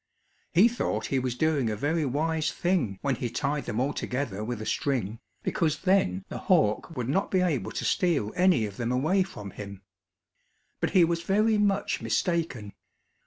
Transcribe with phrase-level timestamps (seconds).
[0.51, 4.43] He thought he was doing a very wise thing when he tied them all together
[4.43, 8.77] with a string, because then the hawk would not be able to steal any of
[8.77, 9.83] them away from him.
[10.79, 12.73] But he was very much mistaken.